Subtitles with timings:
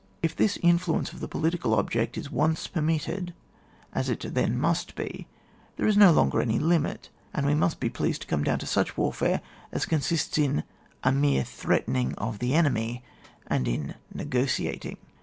[0.23, 3.35] If this influence of the political object is once permitted,
[3.93, 5.27] as it then must be,
[5.77, 8.65] there is no longer any limit, and we must be pleased to come down to
[8.65, 9.41] such warfare
[9.71, 10.63] as consists in
[11.03, 13.03] a fner$ threatening of tki enemy
[13.45, 14.97] and in negotiating.